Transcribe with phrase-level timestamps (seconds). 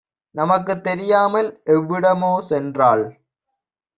[0.35, 3.05] நமக்கும் தெரியாமல் எவ்விடமோ சென்றாள்.